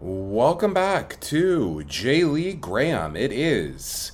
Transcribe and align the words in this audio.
Welcome 0.00 0.72
back 0.74 1.18
to 1.22 1.82
J. 1.82 2.22
Lee 2.22 2.52
Graham. 2.52 3.16
It 3.16 3.32
is 3.32 4.12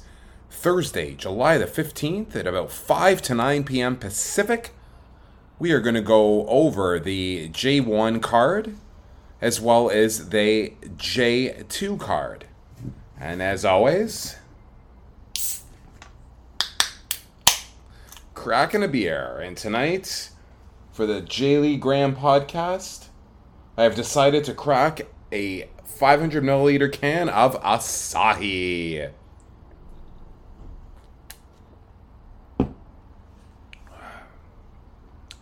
Thursday, 0.49 1.13
July 1.13 1.59
the 1.59 1.67
15th 1.67 2.35
at 2.35 2.47
about 2.47 2.73
5 2.73 3.21
to 3.21 3.35
9 3.35 3.65
p.m. 3.65 3.97
Pacific. 3.97 4.71
We 5.59 5.73
are 5.73 5.81
going 5.81 5.95
to 5.95 6.01
go 6.01 6.47
over 6.47 6.99
the 6.99 7.51
J1 7.51 8.23
card 8.23 8.77
as 9.43 9.61
well 9.61 9.91
as 9.91 10.31
the 10.31 10.73
J2 10.97 12.01
card. 12.01 12.47
And 13.21 13.43
as 13.43 13.67
always, 13.67 14.37
cracking 18.33 18.83
a 18.83 18.89
beer. 18.89 19.39
And 19.39 19.55
tonight, 19.55 20.31
for 20.93 21.05
the 21.05 21.21
J. 21.21 21.59
Lee 21.59 21.77
Graham 21.77 22.17
podcast, 22.17 23.09
I 23.77 23.83
have 23.83 23.95
decided 23.95 24.45
to 24.45 24.55
crack 24.55 25.03
a 25.31 25.69
500 25.85 26.43
milliliter 26.43 26.93
can 26.93 27.29
of 27.29 27.61
Asahi. 27.63 29.11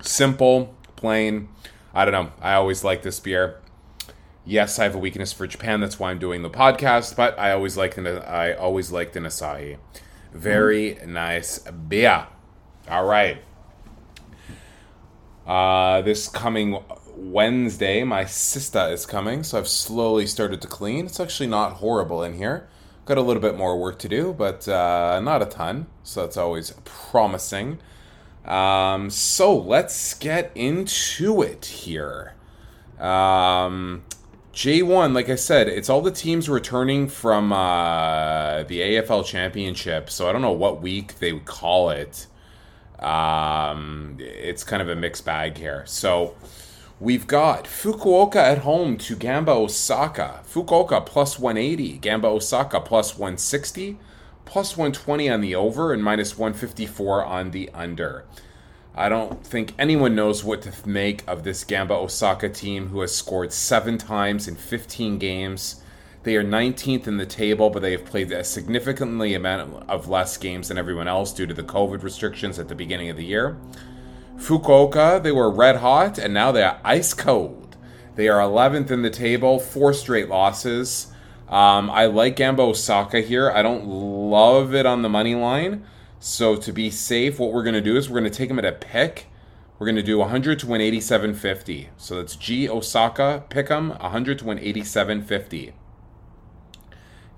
Simple, 0.01 0.75
plain. 0.97 1.48
I 1.95 2.05
don't 2.05 2.12
know. 2.12 2.33
I 2.41 2.55
always 2.55 2.83
like 2.84 3.03
this 3.03 3.20
beer. 3.20 3.61
Yes, 4.45 4.79
I 4.79 4.84
have 4.84 4.95
a 4.97 4.98
weakness 4.98 5.33
for 5.33 5.47
Japan. 5.47 5.81
That's 5.81 6.01
why 6.01 6.11
I'm 6.11 6.19
doing 6.19 6.43
the 6.43 6.51
podcast. 6.51 7.15
But 7.15 7.39
I 7.39 7.53
always 7.53 7.77
liked 7.77 7.97
an 7.98 8.06
I 8.06 8.55
always 8.55 8.91
liked 8.91 9.15
an 9.17 9.25
Asahi. 9.25 9.79
Very 10.33 10.98
nice 11.06 11.59
beer. 11.59 12.27
All 12.89 13.05
right. 13.06 13.43
Uh, 15.47 16.03
this 16.03 16.29
coming 16.29 16.83
Wednesday, 17.16 18.05
my 18.05 18.25
sister 18.25 18.89
is 18.89 19.07
coming, 19.07 19.43
so 19.43 19.59
I've 19.59 19.69
slowly 19.69 20.27
started 20.27 20.62
to 20.62 20.69
clean. 20.69 21.07
It's 21.07 21.20
actually 21.20 21.48
not 21.48 21.75
horrible 21.75 22.23
in 22.23 22.34
here. 22.34 22.69
Got 23.05 23.19
a 23.19 23.23
little 23.23 23.43
bit 23.43 23.57
more 23.57 23.78
work 23.78 23.98
to 24.00 24.09
do, 24.09 24.33
but 24.33 24.69
uh, 24.69 25.20
not 25.20 25.42
a 25.42 25.47
ton, 25.47 25.87
so 26.03 26.22
that's 26.22 26.37
always 26.37 26.72
promising. 26.84 27.78
Um, 28.45 29.11
so 29.11 29.56
let's 29.56 30.14
get 30.14 30.53
into 30.55 31.42
it 31.42 31.64
here. 31.64 32.34
Um, 32.98 34.05
J1, 34.53 35.15
like 35.15 35.28
I 35.28 35.37
said, 35.37 35.69
it's 35.69 35.89
all 35.89 36.03
the 36.03 36.11
teams 36.11 36.48
returning 36.48 37.09
from 37.09 37.53
uh, 37.53 38.65
the 38.65 38.81
AFC 38.81 39.25
Championship, 39.25 40.11
so 40.11 40.28
I 40.28 40.33
don't 40.33 40.42
know 40.42 40.53
what 40.53 40.83
week 40.83 41.19
they 41.19 41.33
would 41.33 41.47
call 41.47 41.91
it. 41.91 42.27
Um, 42.98 44.17
it's 44.20 44.62
kind 44.62 44.81
of 44.81 44.89
a 44.89 44.94
mixed 44.94 45.25
bag 45.25 45.56
here. 45.56 45.84
So 45.87 46.34
we've 47.03 47.27
got 47.27 47.64
Fukuoka 47.64 48.36
at 48.36 48.58
home 48.58 48.97
to 48.97 49.17
Gamba 49.17 49.50
Osaka. 49.50 50.41
Fukuoka 50.47 51.05
plus 51.05 51.36
180, 51.36 51.98
Gamba 51.98 52.28
Osaka 52.28 52.81
plus 52.81 53.19
160, 53.19 53.98
plus 54.44 54.77
120 54.77 55.28
on 55.28 55.41
the 55.41 55.53
over, 55.56 55.92
and 55.92 56.05
minus 56.05 56.39
154 56.39 57.25
on 57.25 57.50
the 57.50 57.69
under. 57.75 58.25
I 58.94 59.09
don't 59.09 59.44
think 59.44 59.75
anyone 59.81 60.14
knows 60.14 60.44
what 60.44 60.62
to 60.62 60.89
make 60.89 61.27
of 61.27 61.42
this 61.42 61.64
Gamba 61.64 61.94
Osaka 61.94 62.48
team 62.48 62.91
who 62.91 63.00
has 63.00 63.12
scored 63.12 63.53
seven 63.53 63.98
times 63.98 64.47
in 64.47 64.55
15 64.55 65.19
games. 65.19 65.83
They 66.22 66.37
are 66.37 66.44
19th 66.44 67.09
in 67.09 67.16
the 67.16 67.27
table, 67.27 67.69
but 67.69 67.83
they 67.83 67.91
have 67.91 68.05
played 68.05 68.31
a 68.31 68.44
significantly 68.44 69.34
amount 69.34 69.89
of 69.89 70.09
less 70.09 70.37
games 70.37 70.69
than 70.69 70.78
everyone 70.78 71.09
else 71.09 71.33
due 71.33 71.47
to 71.47 71.55
the 71.55 71.64
COVID 71.64 72.05
restrictions 72.05 72.61
at 72.61 72.69
the 72.69 72.77
beginning 72.77 73.11
of 73.11 73.16
the 73.16 73.25
year. 73.25 73.56
Fukuoka, 74.43 75.23
they 75.23 75.31
were 75.31 75.48
red 75.48 75.77
hot, 75.77 76.19
and 76.19 76.35
now 76.35 76.51
they 76.51 76.65
are 76.65 76.81
ice 76.85 77.15
cold. 77.15 77.77
They 78.17 78.29
are 78.29 78.41
11th 78.41 78.91
in 78.91 79.03
the 79.03 79.11
table, 79.11 79.61
four 79.61 79.95
straight 79.95 80.29
losses. 80.29 81.12
Um, 81.49 81.89
I 81.91 82.07
like 82.07 82.37
Gamba 82.37 82.62
Osaka 82.62 83.21
here. 83.21 83.51
I 83.51 83.62
don't 83.62 83.87
love 83.87 84.75
it 84.75 84.84
on 84.84 85.03
the 85.03 85.09
money 85.09 85.37
line. 85.37 85.84
So 86.19 86.57
to 86.57 86.73
be 86.73 86.91
safe, 86.91 87.39
what 87.39 87.53
we're 87.53 87.62
going 87.62 87.75
to 87.75 87.81
do 87.81 87.97
is 87.97 88.11
we're 88.11 88.19
going 88.21 88.31
to 88.31 88.37
take 88.37 88.49
them 88.49 88.59
at 88.59 88.65
a 88.65 88.72
pick. 88.72 89.27
We're 89.78 89.87
going 89.87 89.97
to 89.97 90.03
do 90.03 90.19
100 90.19 90.59
to 90.61 90.66
187.50. 90.66 91.89
So 91.97 92.16
that's 92.16 92.37
G 92.37 92.69
Osaka, 92.69 93.45
pick 93.49 93.69
them 93.69 93.91
100 93.91 94.41
to 94.41 94.45
187.50. 94.45 95.72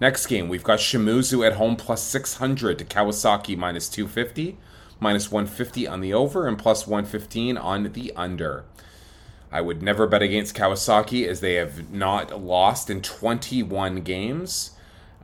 Next 0.00 0.26
game, 0.26 0.48
we've 0.48 0.64
got 0.64 0.78
Shimizu 0.78 1.46
at 1.46 1.54
home 1.54 1.76
plus 1.76 2.02
600 2.02 2.78
to 2.78 2.84
Kawasaki 2.84 3.56
minus 3.56 3.88
250, 3.88 4.58
minus 5.04 5.30
150 5.30 5.86
on 5.86 6.00
the 6.00 6.12
over, 6.12 6.48
and 6.48 6.58
plus 6.58 6.86
115 6.86 7.56
on 7.56 7.92
the 7.92 8.12
under. 8.16 8.64
I 9.52 9.60
would 9.60 9.82
never 9.82 10.08
bet 10.08 10.22
against 10.22 10.56
Kawasaki 10.56 11.28
as 11.28 11.38
they 11.38 11.54
have 11.54 11.92
not 11.92 12.42
lost 12.42 12.90
in 12.90 13.02
21 13.02 14.00
games. 14.00 14.72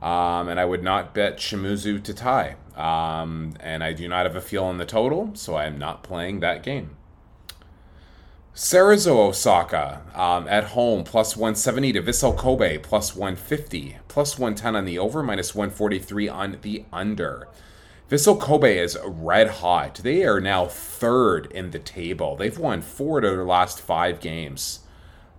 Um, 0.01 0.47
and 0.47 0.59
I 0.59 0.65
would 0.65 0.83
not 0.83 1.13
bet 1.13 1.37
Shimizu 1.37 2.01
to 2.03 2.13
tie. 2.13 2.55
Um, 2.75 3.53
and 3.59 3.83
I 3.83 3.93
do 3.93 4.07
not 4.07 4.25
have 4.25 4.35
a 4.35 4.41
feel 4.41 4.63
on 4.63 4.77
the 4.77 4.85
total, 4.85 5.31
so 5.33 5.55
I 5.55 5.65
am 5.65 5.77
not 5.77 6.01
playing 6.01 6.39
that 6.39 6.63
game. 6.63 6.95
Cerezo 8.55 9.29
Osaka 9.29 10.01
um, 10.13 10.47
at 10.47 10.65
home 10.65 11.03
plus 11.03 11.37
170 11.37 11.93
to 11.93 12.01
Vissel 12.01 12.35
Kobe 12.35 12.77
plus 12.77 13.15
150, 13.15 13.97
plus 14.07 14.37
110 14.37 14.75
on 14.75 14.85
the 14.85 14.99
over, 14.99 15.23
minus 15.23 15.55
143 15.55 16.27
on 16.27 16.57
the 16.61 16.85
under. 16.91 17.47
Vissel 18.11 18.37
Kobe 18.37 18.77
is 18.77 18.97
red 19.05 19.47
hot. 19.47 19.95
They 20.03 20.25
are 20.25 20.41
now 20.41 20.65
third 20.65 21.49
in 21.49 21.71
the 21.71 21.79
table. 21.79 22.35
They've 22.35 22.59
won 22.59 22.81
four 22.81 23.19
of 23.19 23.23
their 23.23 23.45
last 23.45 23.79
five 23.79 24.19
games. 24.19 24.81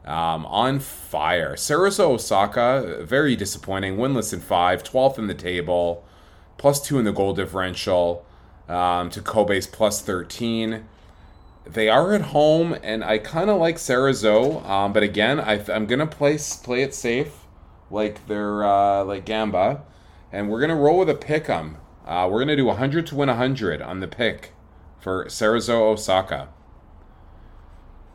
Um, 0.07 0.47
on 0.47 0.81
fire. 0.81 1.55
Cerezo 1.55 2.13
Osaka, 2.15 3.05
very 3.05 3.37
disappointing. 3.37 3.99
Winless 3.99 4.33
in 4.33 4.41
five, 4.41 4.83
12th 4.83 5.19
in 5.19 5.27
the 5.27 5.35
table, 5.35 6.03
plus 6.57 6.81
two 6.81 6.99
in 6.99 7.05
the 7.05 7.13
goal 7.13 7.35
differential 7.35 8.25
um, 8.71 9.11
to 9.11 9.21
Kobe's 9.21 9.67
plus 9.67 10.01
13 10.01 10.85
they 11.65 11.89
are 11.89 12.13
at 12.13 12.23
home, 12.23 12.77
and 12.83 13.05
I 13.05 13.19
kind 13.19 13.49
of 13.49 13.61
like 13.61 13.77
Cerezo. 13.77 14.67
Um, 14.69 14.93
but 14.93 15.05
again, 15.05 15.39
I, 15.39 15.59
am 15.71 15.87
gonna 15.87 16.09
play 16.09 16.37
play 16.65 16.83
it 16.83 16.93
safe, 16.93 17.45
like 17.89 18.27
they're 18.27 18.65
uh, 18.65 19.05
like 19.05 19.25
Gamba, 19.25 19.83
and 20.33 20.51
we're 20.51 20.61
gonna 20.61 20.75
roll 20.75 20.99
with 20.99 21.09
a 21.09 21.15
pick 21.15 21.49
'em. 21.49 21.77
Uh, 22.07 22.29
we're 22.31 22.41
gonna 22.41 22.57
do 22.57 22.65
100 22.67 23.07
to 23.07 23.15
win 23.15 23.29
100 23.29 23.81
on 23.81 24.01
the 24.01 24.09
pick 24.09 24.53
for 24.99 25.25
Cerezo 25.27 25.81
Osaka. 25.81 26.49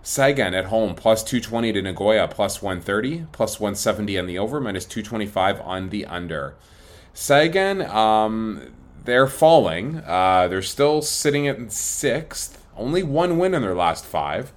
Sagan 0.01 0.53
at 0.53 0.65
home 0.65 0.95
plus 0.95 1.23
220 1.23 1.73
to 1.73 1.81
Nagoya 1.81 2.27
plus 2.29 2.61
130 2.61 3.25
plus 3.31 3.59
170 3.59 4.17
on 4.17 4.25
the 4.25 4.39
over 4.39 4.61
minus 4.61 4.85
225 4.85 5.59
on 5.61 5.89
the 5.89 6.05
under. 6.05 6.55
Sagan, 7.13 7.81
um, 7.81 8.73
they're 9.03 9.27
falling. 9.27 10.01
Uh, 10.05 10.47
they're 10.47 10.61
still 10.61 11.01
sitting 11.01 11.47
at 11.47 11.71
sixth. 11.71 12.63
Only 12.77 13.03
one 13.03 13.37
win 13.37 13.53
in 13.53 13.61
their 13.63 13.73
last 13.73 14.05
five, 14.05 14.53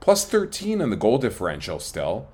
plus 0.00 0.24
13 0.24 0.80
in 0.80 0.90
the 0.90 0.96
goal 0.96 1.18
differential 1.18 1.78
still. 1.78 2.28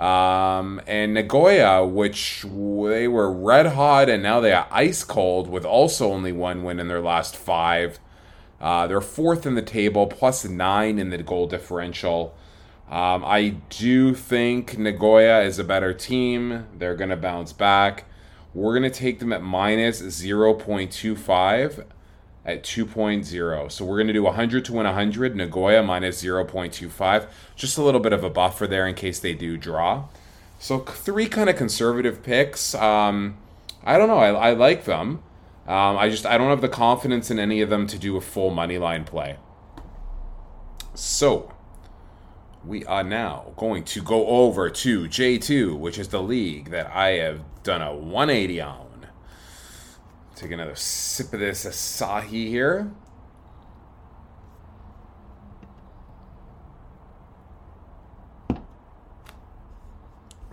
Um, 0.00 0.80
and 0.86 1.12
Nagoya, 1.12 1.84
which 1.84 2.42
they 2.42 3.06
were 3.06 3.30
red 3.30 3.66
hot 3.66 4.08
and 4.08 4.22
now 4.22 4.40
they 4.40 4.52
are 4.52 4.66
ice 4.70 5.04
cold 5.04 5.48
with 5.50 5.66
also 5.66 6.10
only 6.10 6.32
one 6.32 6.62
win 6.62 6.80
in 6.80 6.88
their 6.88 7.02
last 7.02 7.36
five. 7.36 7.98
Uh, 8.60 8.86
they're 8.86 9.02
fourth 9.02 9.44
in 9.44 9.54
the 9.54 9.62
table, 9.62 10.06
plus 10.06 10.44
nine 10.46 10.98
in 10.98 11.10
the 11.10 11.18
goal 11.18 11.46
differential. 11.46 12.34
Um, 12.90 13.24
I 13.24 13.56
do 13.68 14.14
think 14.14 14.78
Nagoya 14.78 15.42
is 15.42 15.58
a 15.58 15.64
better 15.64 15.92
team. 15.92 16.66
They're 16.76 16.96
going 16.96 17.10
to 17.10 17.16
bounce 17.16 17.52
back. 17.52 18.04
We're 18.54 18.78
going 18.78 18.90
to 18.90 18.98
take 18.98 19.18
them 19.18 19.32
at 19.32 19.42
minus 19.42 20.02
0.25 20.02 21.84
at 22.44 22.62
2.0. 22.62 23.70
So 23.70 23.84
we're 23.84 23.96
going 23.96 24.06
to 24.06 24.12
do 24.12 24.22
100 24.22 24.64
to 24.66 24.72
win 24.72 24.86
100, 24.86 25.36
Nagoya 25.36 25.82
minus 25.82 26.22
0.25. 26.22 27.26
Just 27.56 27.78
a 27.78 27.82
little 27.82 28.00
bit 28.00 28.12
of 28.12 28.24
a 28.24 28.30
buffer 28.30 28.66
there 28.66 28.86
in 28.86 28.94
case 28.94 29.18
they 29.20 29.34
do 29.34 29.56
draw. 29.56 30.04
So 30.58 30.80
three 30.80 31.26
kind 31.26 31.48
of 31.48 31.56
conservative 31.56 32.22
picks. 32.22 32.74
Um, 32.74 33.38
I 33.84 33.96
don't 33.98 34.08
know. 34.08 34.18
I, 34.18 34.50
I 34.50 34.52
like 34.52 34.84
them. 34.84 35.22
Um, 35.66 35.96
I 35.96 36.08
just 36.08 36.26
I 36.26 36.36
don't 36.36 36.50
have 36.50 36.60
the 36.60 36.68
confidence 36.68 37.30
in 37.30 37.38
any 37.38 37.60
of 37.60 37.70
them 37.70 37.86
to 37.86 37.98
do 37.98 38.16
a 38.16 38.20
full 38.20 38.50
money 38.50 38.76
line 38.76 39.04
play. 39.04 39.36
So 40.94 41.54
we 42.64 42.84
are 42.84 43.04
now 43.04 43.52
going 43.56 43.84
to 43.84 44.02
go 44.02 44.26
over 44.26 44.68
to 44.68 45.04
J2, 45.04 45.78
which 45.78 45.98
is 45.98 46.08
the 46.08 46.22
league 46.22 46.70
that 46.70 46.90
I 46.94 47.12
have 47.12 47.40
done 47.62 47.82
a 47.82 47.94
180 47.94 48.60
on. 48.60 48.89
Take 50.40 50.52
another 50.52 50.74
sip 50.74 51.34
of 51.34 51.40
this 51.40 51.66
Asahi 51.66 52.48
here. 52.48 52.90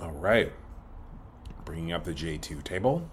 All 0.02 0.12
right. 0.12 0.52
Bringing 1.64 1.94
up 1.94 2.04
the 2.04 2.12
J2 2.12 2.66
table. 2.66 3.10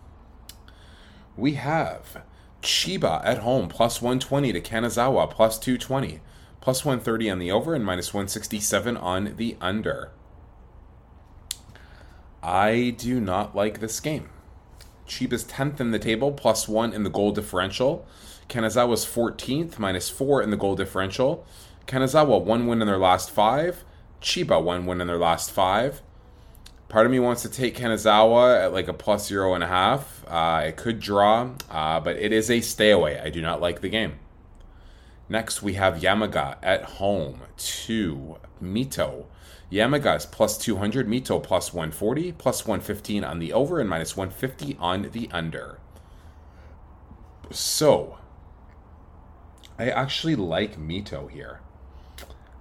We 1.37 1.53
have 1.53 2.25
Chiba 2.61 3.25
at 3.25 3.38
home 3.38 3.69
plus 3.69 4.03
120 4.03 4.53
to 4.55 4.61
Kanazawa 4.61 5.31
plus 5.31 5.61
220, 5.61 6.20
plus 6.61 6.85
130 6.85 7.31
on 7.31 7.38
the 7.38 7.53
over 7.53 7.77
and 7.77 7.85
minus 7.85 8.12
167 8.12 8.97
on 8.97 9.37
the 9.37 9.56
under. 9.61 10.11
I 12.43 12.97
do 12.99 13.20
not 13.20 13.55
like 13.55 13.79
this 13.79 14.00
game. 14.00 14.31
Chiba's 15.14 15.44
10th 15.44 15.78
in 15.78 15.93
the 15.93 15.99
table, 16.00 16.32
plus 16.32 16.66
one 16.66 16.93
in 16.93 17.05
the 17.05 17.11
goal 17.11 17.31
differential. 17.31 18.05
Kanazawa's 18.49 19.06
14th, 19.06 19.78
minus 19.78 20.11
four 20.11 20.43
in 20.43 20.50
the 20.50 20.56
goal 20.56 20.75
differential. 20.75 21.46
Kanazawa, 21.87 22.43
one 22.43 22.66
win 22.66 22.81
in 22.81 22.88
their 22.88 22.99
last 22.99 23.31
five. 23.31 23.84
Chiba, 24.20 24.61
one 24.61 24.87
win 24.87 25.00
in 25.00 25.06
their 25.06 25.19
last 25.19 25.52
five. 25.52 26.02
Part 26.88 27.06
of 27.06 27.12
me 27.12 27.20
wants 27.20 27.43
to 27.43 27.49
take 27.49 27.76
Kanazawa 27.76 28.64
at 28.64 28.72
like 28.72 28.88
a 28.88 28.93
plus 28.93 29.28
zero 29.28 29.55
and 29.55 29.62
a 29.62 29.69
half. 29.69 30.25
Uh, 30.26 30.64
it 30.66 30.76
could 30.76 30.99
draw, 30.99 31.50
uh, 31.70 32.00
but 32.00 32.17
it 32.17 32.32
is 32.32 32.50
a 32.50 32.60
stay 32.60 32.90
away. 32.90 33.19
I 33.19 33.31
do 33.31 33.40
not 33.40 33.60
like 33.60 33.82
the 33.82 33.88
game. 33.88 34.19
Next, 35.29 35.62
we 35.62 35.75
have 35.75 35.97
Yamaga 35.97 36.59
at 36.62 36.85
home 36.85 37.43
to 37.56 38.37
Mito. 38.62 39.26
Yamaga 39.73 40.17
is 40.17 40.26
plus 40.26 40.59
200, 40.59 41.09
Mito 41.09 41.43
plus 41.43 41.73
140, 41.73 42.32
plus 42.32 42.67
115 42.67 43.25
on 43.25 43.38
the 43.38 43.53
over, 43.53 43.81
and 43.81 43.88
minus 43.88 44.17
150 44.17 44.76
on 44.79 45.11
the 45.12 45.29
under. 45.32 45.79
So, 47.50 48.19
I 49.79 49.88
actually 49.88 50.37
like 50.37 50.79
Mito 50.79 51.31
here. 51.31 51.61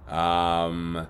Um, 0.08 1.06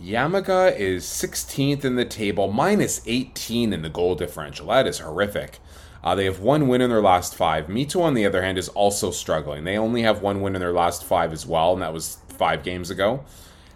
Yamaga 0.00 0.76
is 0.78 1.04
16th 1.04 1.84
in 1.84 1.96
the 1.96 2.04
table, 2.04 2.50
minus 2.50 3.02
18 3.06 3.72
in 3.72 3.82
the 3.82 3.90
goal 3.90 4.14
differential. 4.14 4.68
That 4.68 4.86
is 4.86 5.00
horrific. 5.00 5.58
Uh, 6.02 6.14
they 6.14 6.24
have 6.24 6.40
one 6.40 6.68
win 6.68 6.80
in 6.80 6.90
their 6.90 7.02
last 7.02 7.34
five. 7.34 7.66
Mito, 7.66 8.02
on 8.02 8.14
the 8.14 8.24
other 8.24 8.42
hand, 8.42 8.56
is 8.56 8.68
also 8.70 9.10
struggling. 9.10 9.64
They 9.64 9.76
only 9.76 10.02
have 10.02 10.22
one 10.22 10.40
win 10.40 10.54
in 10.54 10.60
their 10.60 10.72
last 10.72 11.04
five 11.04 11.32
as 11.32 11.46
well, 11.46 11.74
and 11.74 11.82
that 11.82 11.92
was 11.92 12.18
five 12.28 12.62
games 12.62 12.90
ago. 12.90 13.24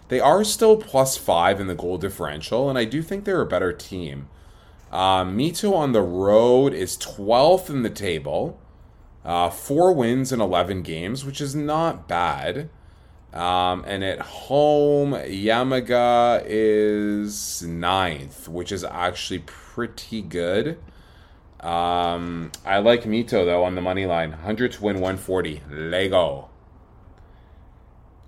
They 0.07 0.19
are 0.19 0.43
still 0.43 0.77
plus 0.77 1.17
five 1.17 1.59
in 1.59 1.67
the 1.67 1.75
goal 1.75 1.97
differential, 1.97 2.69
and 2.69 2.77
I 2.77 2.85
do 2.85 3.01
think 3.01 3.25
they're 3.25 3.41
a 3.41 3.45
better 3.45 3.73
team. 3.73 4.27
Uh, 4.91 5.23
Mito 5.25 5.75
on 5.75 5.91
the 5.91 6.01
road 6.01 6.73
is 6.73 6.97
12th 6.97 7.69
in 7.69 7.83
the 7.83 7.89
table, 7.89 8.59
uh, 9.23 9.49
four 9.49 9.91
wins 9.93 10.31
in 10.31 10.39
11 10.39 10.83
games, 10.83 11.25
which 11.25 11.41
is 11.41 11.55
not 11.55 12.07
bad. 12.07 12.69
Um, 13.33 13.83
and 13.85 14.03
at 14.03 14.21
home, 14.21 15.11
Yamaga 15.11 16.43
is 16.45 17.61
ninth, 17.63 18.47
which 18.47 18.71
is 18.71 18.83
actually 18.85 19.39
pretty 19.39 20.21
good. 20.21 20.77
Um, 21.65 22.51
I 22.63 22.77
like 22.77 23.05
Mito 23.05 23.43
though 23.43 23.63
on 23.63 23.73
the 23.73 23.81
money 23.81 24.05
line, 24.05 24.31
100 24.31 24.73
to 24.73 24.83
win 24.83 24.97
140. 24.97 25.63
Lego. 25.69 26.49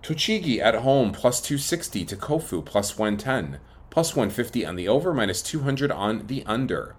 Tochigi 0.02 0.60
at 0.60 0.76
home 0.76 1.12
plus 1.12 1.40
260 1.42 2.06
to 2.06 2.16
Kofu 2.16 2.66
plus 2.66 2.98
110, 2.98 3.60
plus 3.92 4.16
150 4.16 4.66
on 4.66 4.76
the 4.76 4.88
over, 4.88 5.14
minus 5.14 5.44
200 5.44 5.92
on 5.92 6.26
the 6.26 6.44
under. 6.48 6.96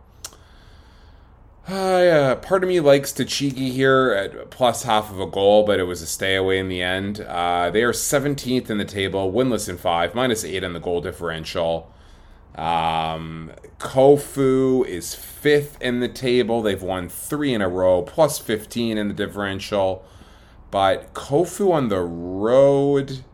Uh, 1.69 2.01
yeah, 2.03 2.35
part 2.35 2.63
of 2.63 2.69
me 2.69 2.81
likes 2.81 3.13
Tochigi 3.13 3.73
here 3.73 4.13
at 4.13 4.51
plus 4.51 4.85
half 4.85 5.11
of 5.11 5.19
a 5.21 5.27
goal, 5.27 5.67
but 5.67 5.81
it 5.81 5.85
was 5.85 6.03
a 6.03 6.07
stay 6.07 6.37
away 6.37 6.59
in 6.59 6.69
the 6.69 6.81
end. 6.81 7.21
Uh, 7.21 7.69
they 7.71 7.83
are 7.83 7.93
17th 7.93 8.71
in 8.71 8.79
the 8.79 8.85
table, 8.85 9.33
winless 9.33 9.69
in 9.69 9.77
five, 9.77 10.15
minus 10.15 10.45
eight 10.45 10.63
on 10.63 10.73
the 10.73 10.81
goal 10.81 11.01
differential. 11.01 11.93
Um, 12.55 13.53
Kofu 13.79 14.85
is 14.87 15.15
fifth 15.15 15.81
in 15.81 16.01
the 16.01 16.09
table. 16.09 16.63
They've 16.63 16.83
won 16.83 17.09
three 17.09 17.55
in 17.55 17.63
a 17.63 17.69
row, 17.69 18.03
plus 18.03 18.39
15 18.39 18.99
in 18.99 19.09
the 19.09 19.15
differential. 19.15 20.05
But 20.71 21.15
Kofu 21.15 21.73
on 21.73 21.89
the 21.89 22.01
road 22.01 23.25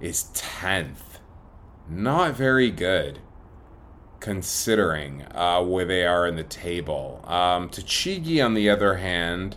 is 0.00 0.30
10th. 0.34 1.20
Not 1.88 2.36
very 2.36 2.70
good 2.70 3.20
considering 4.20 5.22
uh, 5.34 5.62
where 5.62 5.84
they 5.84 6.04
are 6.04 6.26
in 6.26 6.36
the 6.36 6.44
table. 6.44 7.24
Um, 7.24 7.68
Tochigi, 7.70 8.44
on 8.44 8.54
the 8.54 8.68
other 8.68 8.96
hand, 8.96 9.56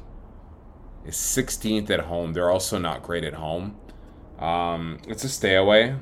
is 1.05 1.15
16th 1.15 1.89
at 1.89 2.01
home. 2.01 2.33
They're 2.33 2.49
also 2.49 2.77
not 2.77 3.03
great 3.03 3.23
at 3.23 3.33
home. 3.33 3.77
Um, 4.39 4.99
it's 5.07 5.23
a 5.23 5.29
stay 5.29 5.55
away, 5.55 5.95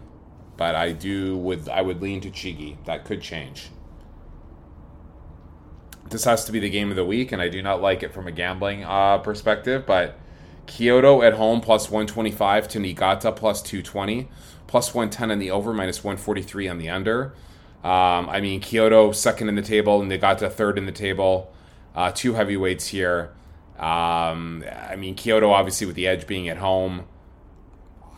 but 0.60 0.76
I 0.76 0.92
do 0.92 1.38
would 1.38 1.70
I 1.70 1.82
would 1.82 2.02
lean 2.02 2.20
Tochigi. 2.20 2.76
That 2.84 3.06
could 3.06 3.22
change. 3.22 3.70
This 6.10 6.26
has 6.26 6.44
to 6.46 6.52
be 6.52 6.60
the 6.60 6.70
game 6.70 6.90
of 6.90 6.98
the 6.98 7.06
week, 7.06 7.32
and 7.32 7.42
I 7.42 7.48
do 7.48 7.62
not 7.62 7.82
like 7.82 8.04
it 8.04 8.14
from 8.14 8.28
a 8.28 8.32
gambling 8.32 8.84
uh, 8.84 9.20
perspective. 9.20 9.86
But 9.86 10.20
Kyoto 10.68 11.22
at 11.22 11.36
home 11.36 11.62
plus 11.62 11.90
125 11.90 12.68
to 12.70 12.80
Niigata 12.80 13.32
plus 13.32 13.62
220, 13.62 14.28
plus 14.68 14.94
110 14.94 15.32
on 15.32 15.40
the 15.40 15.50
over, 15.50 15.74
minus 15.74 16.04
143 16.04 16.68
on 16.68 16.78
the 16.78 16.90
under. 16.90 17.34
Um, 17.82 18.28
I 18.28 18.42
mean, 18.42 18.60
Kyoto 18.60 19.14
second 19.14 19.48
in 19.48 19.56
the 19.56 19.62
table, 19.62 20.02
they 20.06 20.18
third 20.50 20.78
in 20.78 20.86
the 20.86 20.92
table. 20.92 21.54
Uh, 21.96 22.12
two 22.12 22.34
heavyweights 22.34 22.88
here. 22.88 23.32
Um, 23.78 24.66
I 24.70 24.98
mean, 24.98 25.16
Kyoto 25.16 25.52
obviously 25.52 25.88
with 25.88 25.96
the 25.96 26.08
edge 26.08 26.28
being 26.28 26.50
at 26.50 26.58
home. 26.58 27.06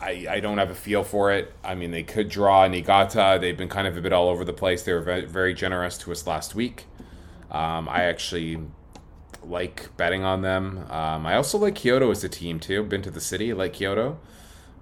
I, 0.01 0.25
I 0.29 0.39
don't 0.39 0.57
have 0.57 0.71
a 0.71 0.75
feel 0.75 1.03
for 1.03 1.31
it. 1.31 1.53
I 1.63 1.75
mean, 1.75 1.91
they 1.91 2.03
could 2.03 2.27
draw 2.27 2.67
Niigata. 2.67 3.37
They've 3.39 3.57
been 3.57 3.69
kind 3.69 3.87
of 3.87 3.95
a 3.95 4.01
bit 4.01 4.11
all 4.11 4.29
over 4.29 4.43
the 4.43 4.53
place. 4.53 4.81
They 4.83 4.93
were 4.93 5.01
very, 5.01 5.25
very 5.25 5.53
generous 5.53 5.97
to 5.99 6.11
us 6.11 6.25
last 6.25 6.55
week. 6.55 6.85
Um, 7.51 7.87
I 7.87 8.03
actually 8.05 8.59
like 9.43 9.95
betting 9.97 10.23
on 10.23 10.41
them. 10.41 10.85
Um, 10.89 11.25
I 11.25 11.35
also 11.35 11.57
like 11.57 11.75
Kyoto 11.75 12.09
as 12.09 12.23
a 12.23 12.29
team 12.29 12.59
too. 12.59 12.83
Been 12.83 13.03
to 13.03 13.11
the 13.11 13.21
city, 13.21 13.53
like 13.53 13.73
Kyoto. 13.73 14.19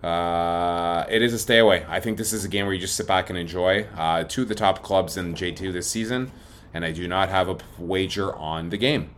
Uh, 0.01 1.05
it 1.09 1.21
is 1.21 1.33
a 1.33 1.39
stay 1.39 1.57
away. 1.57 1.85
I 1.89 1.99
think 1.99 2.17
this 2.17 2.31
is 2.31 2.45
a 2.45 2.47
game 2.47 2.65
where 2.65 2.73
you 2.73 2.79
just 2.79 2.95
sit 2.95 3.07
back 3.07 3.29
and 3.29 3.37
enjoy. 3.37 3.83
Uh, 3.97 4.23
two 4.23 4.43
of 4.43 4.47
the 4.47 4.55
top 4.55 4.81
clubs 4.83 5.17
in 5.17 5.33
J2 5.33 5.73
this 5.73 5.89
season, 5.89 6.31
and 6.73 6.85
I 6.85 6.91
do 6.91 7.07
not 7.07 7.27
have 7.27 7.49
a 7.49 7.57
wager 7.77 8.33
on 8.33 8.69
the 8.69 8.77
game. 8.77 9.13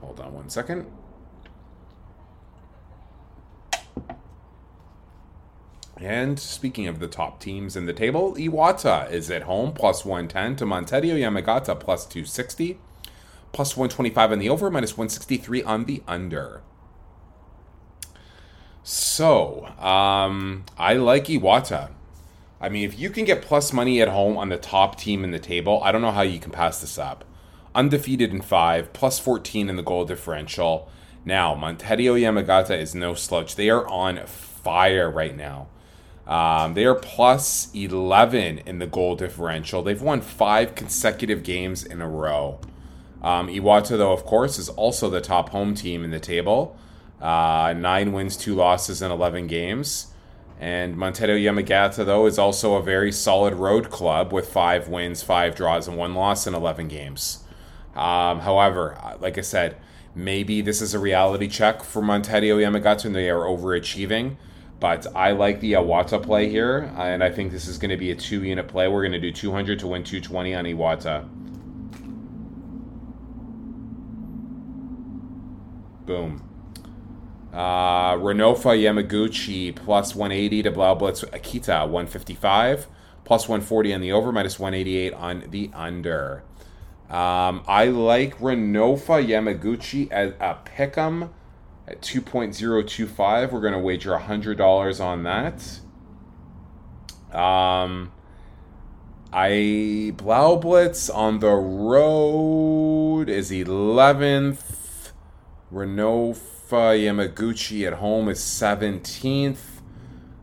Hold 0.00 0.20
on 0.20 0.32
one 0.32 0.48
second. 0.48 0.86
And 5.98 6.38
speaking 6.38 6.86
of 6.86 6.98
the 6.98 7.08
top 7.08 7.40
teams 7.40 7.74
in 7.74 7.86
the 7.86 7.92
table, 7.92 8.34
Iwata 8.34 9.10
is 9.10 9.30
at 9.30 9.44
home 9.44 9.72
plus 9.72 10.04
110 10.04 10.56
to 10.56 10.64
Montedio 10.66 11.14
Yamagata 11.14 11.78
plus 11.78 12.04
260, 12.04 12.78
plus 13.52 13.76
125 13.76 14.32
on 14.32 14.38
the 14.38 14.50
over, 14.50 14.70
minus 14.70 14.96
163 14.96 15.62
on 15.62 15.84
the 15.86 16.02
under. 16.06 16.60
So, 18.82 19.66
um, 19.78 20.64
I 20.78 20.94
like 20.94 21.24
Iwata. 21.24 21.90
I 22.60 22.68
mean, 22.68 22.84
if 22.84 22.98
you 22.98 23.10
can 23.10 23.24
get 23.24 23.42
plus 23.42 23.72
money 23.72 24.00
at 24.02 24.08
home 24.08 24.36
on 24.36 24.50
the 24.50 24.58
top 24.58 24.98
team 24.98 25.24
in 25.24 25.30
the 25.30 25.38
table, 25.38 25.80
I 25.82 25.92
don't 25.92 26.02
know 26.02 26.12
how 26.12 26.22
you 26.22 26.38
can 26.38 26.52
pass 26.52 26.80
this 26.80 26.98
up. 26.98 27.24
Undefeated 27.74 28.32
in 28.32 28.42
five, 28.42 28.92
plus 28.92 29.18
14 29.18 29.70
in 29.70 29.76
the 29.76 29.82
goal 29.82 30.04
differential. 30.04 30.90
Now, 31.24 31.54
Montedio 31.54 32.20
Yamagata 32.20 32.78
is 32.78 32.94
no 32.94 33.14
slouch. 33.14 33.56
They 33.56 33.70
are 33.70 33.86
on 33.88 34.24
fire 34.26 35.10
right 35.10 35.36
now. 35.36 35.68
Um, 36.26 36.74
they 36.74 36.84
are 36.84 36.94
plus 36.94 37.68
11 37.72 38.58
in 38.66 38.78
the 38.78 38.86
goal 38.86 39.14
differential. 39.14 39.82
They've 39.82 40.00
won 40.00 40.20
five 40.20 40.74
consecutive 40.74 41.42
games 41.44 41.84
in 41.84 42.00
a 42.00 42.08
row. 42.08 42.58
Um, 43.22 43.48
Iwata, 43.48 43.96
though, 43.96 44.12
of 44.12 44.24
course, 44.24 44.58
is 44.58 44.68
also 44.68 45.08
the 45.08 45.20
top 45.20 45.50
home 45.50 45.74
team 45.74 46.04
in 46.04 46.10
the 46.10 46.20
table. 46.20 46.76
Uh, 47.20 47.74
nine 47.76 48.12
wins, 48.12 48.36
two 48.36 48.54
losses 48.54 49.02
in 49.02 49.10
11 49.10 49.46
games. 49.46 50.08
And 50.58 50.96
Montedio 50.96 51.38
Yamagata, 51.38 52.04
though, 52.04 52.26
is 52.26 52.38
also 52.38 52.74
a 52.74 52.82
very 52.82 53.12
solid 53.12 53.54
road 53.54 53.90
club 53.90 54.32
with 54.32 54.48
five 54.48 54.88
wins, 54.88 55.22
five 55.22 55.54
draws, 55.54 55.86
and 55.86 55.96
one 55.96 56.14
loss 56.14 56.46
in 56.46 56.54
11 56.54 56.88
games. 56.88 57.44
Um, 57.94 58.40
however, 58.40 58.98
uh, 59.02 59.16
like 59.20 59.38
I 59.38 59.42
said, 59.42 59.76
maybe 60.14 60.60
this 60.60 60.80
is 60.80 60.94
a 60.94 60.98
reality 60.98 61.48
check 61.48 61.82
for 61.82 62.02
Montedio 62.02 62.56
Yamagata 62.56 63.06
and 63.06 63.14
they 63.14 63.30
are 63.30 63.40
overachieving. 63.40 64.36
But 64.78 65.06
I 65.16 65.32
like 65.32 65.60
the 65.60 65.72
Iwata 65.72 66.22
play 66.22 66.50
here, 66.50 66.92
and 66.98 67.24
I 67.24 67.30
think 67.30 67.50
this 67.50 67.66
is 67.66 67.78
going 67.78 67.90
to 67.90 67.96
be 67.96 68.10
a 68.10 68.14
two 68.14 68.44
unit 68.44 68.68
play. 68.68 68.88
We're 68.88 69.02
going 69.02 69.12
to 69.12 69.20
do 69.20 69.32
200 69.32 69.78
to 69.80 69.86
win 69.86 70.04
220 70.04 70.54
on 70.54 70.64
Iwata. 70.64 71.28
Boom. 76.04 76.42
Uh, 77.52 78.16
Renofa 78.16 78.78
Yamaguchi 78.78 79.74
plus 79.74 80.14
180 80.14 80.64
to 80.64 80.70
Blaublitz 80.70 81.24
Akita 81.30 81.88
155 81.88 82.86
plus 83.24 83.48
140 83.48 83.94
on 83.94 84.00
the 84.02 84.12
over 84.12 84.30
minus 84.30 84.58
188 84.58 85.14
on 85.14 85.44
the 85.50 85.70
under. 85.72 86.42
Um, 87.08 87.62
I 87.66 87.86
like 87.86 88.38
Renofa 88.38 89.26
Yamaguchi 89.26 90.10
as 90.10 90.32
a 90.38 90.56
pick'em 90.66 91.30
at 91.86 92.00
2.025. 92.00 93.52
We're 93.52 93.60
going 93.60 93.72
to 93.72 93.78
wager 93.78 94.10
$100 94.12 95.00
on 95.00 95.22
that. 95.22 95.80
Um, 97.36 98.12
I 99.32 100.12
Blaublitz 100.16 101.14
on 101.14 101.40
the 101.40 101.52
road 101.52 103.28
is 103.28 103.50
11th. 103.50 105.12
Renofa 105.72 106.96
Yamaguchi 106.96 107.86
at 107.86 107.94
home 107.94 108.28
is 108.28 108.38
17th. 108.38 109.58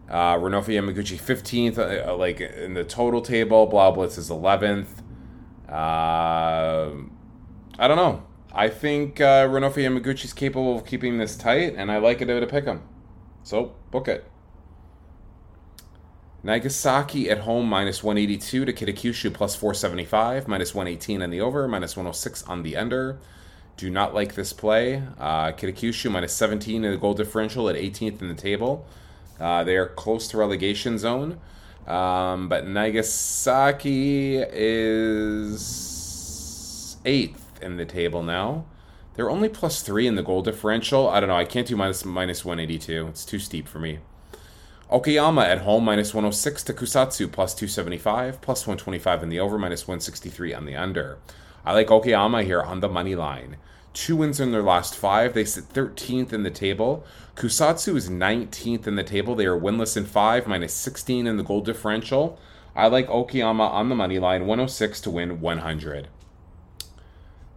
Uh, 0.09 0.35
Renofa 0.35 0.67
Yamaguchi 0.67 1.19
15th, 1.19 1.77
uh, 1.77 2.12
uh, 2.12 2.15
like 2.15 2.39
in 2.39 2.73
the 2.75 2.83
total 2.83 3.21
table. 3.21 3.67
Blaublitz 3.67 4.17
is 4.17 4.29
11th. 4.29 5.00
Uh, 5.67 6.91
I 7.79 7.88
don't 7.88 7.97
know. 7.97 8.23
I 8.53 8.69
think 8.69 9.19
uh, 9.19 9.48
Renofa 9.48 9.77
Yamaguchi 9.77 10.25
is 10.25 10.33
capable 10.33 10.75
of 10.77 10.86
keeping 10.86 11.17
this 11.17 11.36
tight, 11.36 11.74
and 11.75 11.91
I 11.91 11.98
like 11.98 12.22
it 12.22 12.27
to 12.27 12.45
pick 12.45 12.65
him. 12.65 12.83
So 13.41 13.74
book 13.89 14.07
it. 14.07 14.29
Nagasaki 16.43 17.29
at 17.29 17.39
home 17.39 17.67
minus 17.67 18.03
182 18.03 18.65
to 18.65 18.74
Kitakyushu 18.74 19.33
plus 19.33 19.55
475, 19.55 20.48
minus 20.48 20.75
118 20.75 21.24
on 21.24 21.29
the 21.31 21.41
over, 21.41 21.67
minus 21.67 21.95
106 21.95 22.43
on 22.43 22.63
the 22.63 22.75
under. 22.75 23.17
Do 23.75 23.89
not 23.89 24.13
like 24.13 24.36
this 24.36 24.53
play. 24.53 25.01
Uh, 25.17 25.53
Kitakyushu 25.53 26.12
minus 26.12 26.33
17 26.33 26.83
in 26.83 26.91
the 26.91 26.98
goal 26.98 27.13
differential 27.15 27.69
at 27.69 27.75
18th 27.75 28.22
in 28.22 28.27
the 28.27 28.36
table. 28.36 28.86
Uh, 29.39 29.63
they 29.63 29.77
are 29.77 29.88
close 29.88 30.27
to 30.27 30.38
relegation 30.38 31.00
zone. 31.00 31.39
Um, 31.88 32.50
but 32.50 32.67
Nagasaki 32.67 34.38
is 34.38 35.88
eighth 37.05 37.42
in 37.63 37.77
the 37.77 37.86
table 37.86 38.22
now. 38.22 38.65
They're 39.15 39.29
only 39.29 39.50
plus 39.50 39.82
three 39.82 40.08
in 40.08 40.15
the 40.15 40.24
goal 40.24 40.41
differential. 40.41 41.08
I 41.08 41.20
don't 41.20 41.29
know. 41.29 41.36
I 41.36 41.46
can't 41.46 41.67
do 41.67 41.75
minus 41.75 42.03
minus 42.03 42.43
182. 42.43 43.08
It's 43.08 43.25
too 43.25 43.39
steep 43.39 43.67
for 43.67 43.79
me. 43.79 44.00
Okayama 44.91 45.43
at 45.46 45.62
home 45.62 45.86
minus 45.86 46.13
106 46.13 46.63
to 46.63 46.74
Kusatsu 46.74 47.32
plus 47.32 47.55
275, 47.55 48.41
plus 48.41 48.67
125 48.67 49.24
in 49.24 49.29
the 49.29 49.39
over, 49.39 49.58
minus 49.58 49.88
163 49.88 50.53
on 50.53 50.65
the 50.65 50.75
under. 50.75 51.17
I 51.65 51.74
like 51.74 51.88
Okayama 51.88 52.43
here 52.43 52.62
on 52.62 52.79
the 52.79 52.89
money 52.89 53.15
line. 53.15 53.58
Two 53.93 54.15
wins 54.15 54.39
in 54.39 54.51
their 54.51 54.63
last 54.63 54.96
five. 54.96 55.34
They 55.34 55.46
sit 55.46 55.72
13th 55.72 56.34
in 56.34 56.43
the 56.43 56.51
table. 56.51 57.05
Kusatsu 57.36 57.96
is 57.96 58.10
19th 58.10 58.88
in 58.88 58.96
the 58.96 59.03
table. 59.03 59.36
They 59.36 59.46
are 59.46 59.60
winless 59.60 59.96
in 59.96 60.05
five, 60.05 60.48
minus 60.48 60.74
16 60.74 61.27
in 61.27 61.38
the 61.38 61.43
goal 61.43 61.62
differential. 61.62 62.39
I 62.75 62.88
like 62.88 63.08
Okayama 63.08 63.70
on 63.70 63.89
the 63.89 63.96
money 63.96 64.17
line, 64.17 64.48
106 64.48 65.01
to 65.01 65.12
win 65.12 65.39
100. 65.39 66.08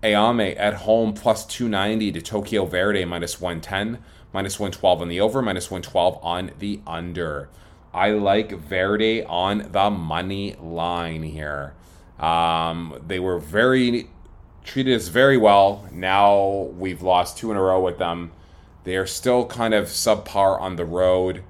Ehime 0.06 0.54
at 0.56 0.74
home 0.74 1.12
plus 1.12 1.44
290 1.44 2.12
to 2.12 2.22
Tokyo 2.22 2.64
Verdy 2.64 3.06
minus 3.06 3.40
110 3.40 4.02
minus 4.32 4.60
112 4.60 5.02
on 5.02 5.08
the 5.08 5.20
over, 5.20 5.42
minus 5.42 5.70
112 5.70 6.18
on 6.22 6.52
the 6.60 6.80
under. 6.86 7.48
I 7.92 8.10
like 8.10 8.50
Verdy 8.50 9.24
on 9.28 9.72
the 9.72 9.90
money 9.90 10.54
line 10.60 11.24
here. 11.24 11.74
Um, 12.20 13.02
they 13.04 13.18
were 13.18 13.38
very 13.38 14.08
treated 14.62 14.94
us 14.94 15.08
very 15.08 15.36
well. 15.36 15.88
Now 15.90 16.68
we've 16.76 17.02
lost 17.02 17.38
two 17.38 17.50
in 17.50 17.56
a 17.56 17.62
row 17.62 17.80
with 17.80 17.98
them. 17.98 18.30
They 18.84 18.96
are 18.96 19.06
still 19.06 19.46
kind 19.46 19.74
of 19.74 19.86
subpar 19.86 20.60
on 20.60 20.76
the 20.76 20.84
road. 20.84 21.42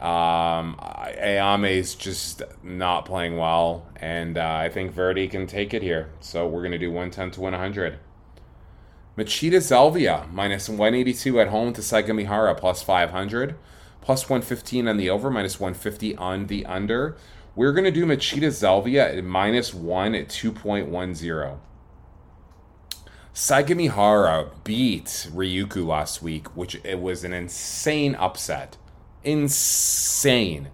Um, 0.00 0.76
Ehime 0.80 1.70
is 1.70 1.94
just 1.94 2.42
not 2.62 3.04
playing 3.04 3.36
well, 3.36 3.86
and 3.96 4.38
uh, 4.38 4.54
I 4.54 4.70
think 4.70 4.94
Verdy 4.94 5.30
can 5.30 5.46
take 5.46 5.74
it 5.74 5.82
here. 5.82 6.10
So 6.20 6.46
we're 6.48 6.62
going 6.62 6.72
to 6.72 6.78
do 6.78 6.90
110 6.90 7.32
to 7.32 7.40
100. 7.42 7.98
Machida 9.18 9.60
Zelvia, 9.60 10.26
minus 10.32 10.70
182 10.70 11.40
at 11.40 11.48
home 11.48 11.74
to 11.74 11.82
Sagamihara, 11.82 12.56
plus 12.56 12.82
500. 12.82 13.56
Plus 14.00 14.30
115 14.30 14.88
on 14.88 14.96
the 14.96 15.10
over, 15.10 15.30
minus 15.30 15.60
150 15.60 16.16
on 16.16 16.46
the 16.46 16.64
under. 16.64 17.18
We're 17.54 17.72
going 17.72 17.84
to 17.84 17.90
do 17.90 18.06
Machida 18.06 18.50
Zelvia 18.50 19.14
at 19.14 19.22
minus 19.22 19.74
1 19.74 20.14
at 20.14 20.28
2.10. 20.28 21.58
Sagamihara 23.34 24.50
beat 24.64 25.28
Ryukyu 25.32 25.86
last 25.86 26.22
week, 26.22 26.56
which 26.56 26.80
it 26.84 27.00
was 27.00 27.22
an 27.22 27.34
insane 27.34 28.14
upset. 28.14 28.78
Insane. 29.24 30.68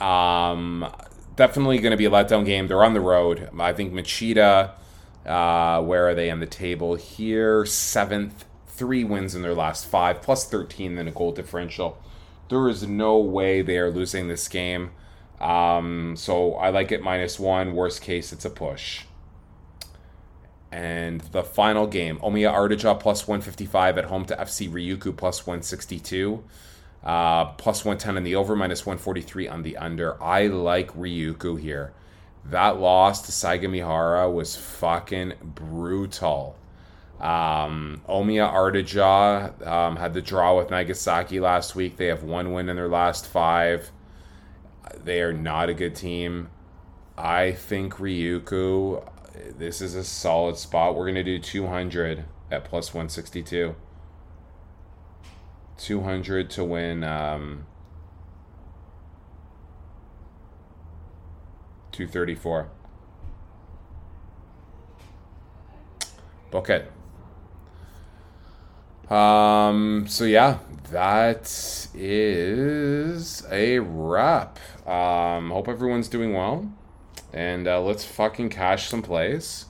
Um, 0.00 0.90
definitely 1.36 1.78
going 1.78 1.92
to 1.92 1.96
be 1.96 2.06
a 2.06 2.10
letdown 2.10 2.44
game. 2.44 2.68
They're 2.68 2.84
on 2.84 2.94
the 2.94 3.00
road. 3.00 3.50
I 3.58 3.72
think 3.72 3.92
Machida 3.92 4.72
uh, 5.26 5.82
where 5.82 6.08
are 6.08 6.14
they 6.14 6.30
on 6.30 6.40
the 6.40 6.46
table 6.46 6.94
here? 6.94 7.66
Seventh, 7.66 8.44
three 8.66 9.04
wins 9.04 9.34
in 9.34 9.42
their 9.42 9.54
last 9.54 9.86
five, 9.86 10.22
plus 10.22 10.48
13 10.48 10.98
in 10.98 11.08
a 11.08 11.10
goal 11.10 11.32
differential. 11.32 12.02
There 12.48 12.68
is 12.68 12.86
no 12.86 13.18
way 13.18 13.62
they 13.62 13.78
are 13.78 13.90
losing 13.90 14.28
this 14.28 14.48
game. 14.48 14.90
Um, 15.40 16.16
so 16.16 16.54
I 16.54 16.70
like 16.70 16.90
it 16.92 17.02
minus 17.02 17.38
one. 17.38 17.74
Worst 17.74 18.02
case, 18.02 18.32
it's 18.32 18.44
a 18.44 18.50
push. 18.50 19.04
And 20.72 21.20
the 21.20 21.42
final 21.42 21.86
game, 21.86 22.18
Omiya 22.18 22.52
Ardija 22.52 22.98
plus 22.98 23.26
155 23.26 23.98
at 23.98 24.04
home 24.06 24.24
to 24.26 24.36
FC 24.36 24.70
Ryukyu 24.70 25.16
plus 25.16 25.46
162. 25.46 26.44
Uh, 27.02 27.46
plus 27.52 27.84
110 27.84 28.18
on 28.18 28.24
the 28.24 28.34
over, 28.34 28.54
minus 28.54 28.84
143 28.84 29.48
on 29.48 29.62
the 29.62 29.76
under. 29.76 30.22
I 30.22 30.48
like 30.48 30.92
Ryukyu 30.94 31.58
here. 31.58 31.92
That 32.44 32.78
loss 32.78 33.22
to 33.22 33.32
Sagamihara 33.32 34.32
was 34.32 34.56
fucking 34.56 35.34
brutal. 35.42 36.56
Um, 37.20 38.00
Omiya 38.08 38.50
Ardija 38.50 39.66
um, 39.66 39.96
had 39.96 40.14
the 40.14 40.22
draw 40.22 40.56
with 40.56 40.70
Nagasaki 40.70 41.38
last 41.38 41.74
week. 41.74 41.96
They 41.96 42.06
have 42.06 42.22
one 42.22 42.52
win 42.52 42.68
in 42.68 42.76
their 42.76 42.88
last 42.88 43.26
five. 43.26 43.90
They 45.04 45.20
are 45.20 45.32
not 45.32 45.68
a 45.68 45.74
good 45.74 45.94
team. 45.94 46.48
I 47.16 47.52
think 47.52 47.94
Ryukyu, 47.94 49.06
this 49.58 49.82
is 49.82 49.94
a 49.94 50.04
solid 50.04 50.56
spot. 50.56 50.94
We're 50.94 51.04
going 51.04 51.14
to 51.16 51.22
do 51.22 51.38
200 51.38 52.24
at 52.50 52.64
plus 52.64 52.94
162. 52.94 53.74
200 55.80 56.50
to 56.50 56.64
win 56.64 57.02
um, 57.02 57.66
234. 61.92 62.68
Okay. 66.52 66.84
Um, 69.08 70.06
so 70.08 70.24
yeah, 70.24 70.58
that 70.90 71.88
is 71.94 73.46
a 73.50 73.78
wrap. 73.78 74.58
Um, 74.86 75.50
hope 75.50 75.68
everyone's 75.68 76.08
doing 76.08 76.32
well. 76.32 76.70
And 77.32 77.66
uh, 77.66 77.80
let's 77.80 78.04
fucking 78.04 78.50
cash 78.50 78.88
some 78.88 79.02
plays. 79.02 79.66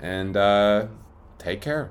And 0.00 0.36
uh, 0.36 0.88
take 1.38 1.60
care. 1.60 1.90